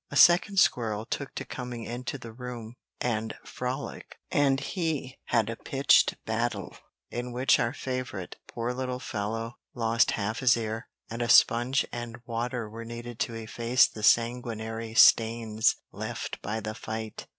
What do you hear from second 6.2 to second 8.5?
battle, in which our favourite,